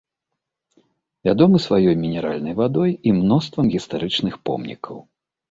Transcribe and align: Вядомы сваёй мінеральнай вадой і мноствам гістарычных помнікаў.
Вядомы 1.29 1.57
сваёй 1.65 1.95
мінеральнай 2.05 2.57
вадой 2.63 2.91
і 3.11 3.15
мноствам 3.19 3.71
гістарычных 3.77 4.35
помнікаў. 4.51 4.97